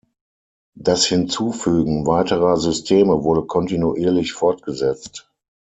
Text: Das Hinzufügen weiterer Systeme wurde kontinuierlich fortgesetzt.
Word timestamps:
Das 0.75 1.05
Hinzufügen 1.05 2.07
weiterer 2.07 2.57
Systeme 2.57 3.21
wurde 3.23 3.43
kontinuierlich 3.45 4.33
fortgesetzt. 4.33 5.29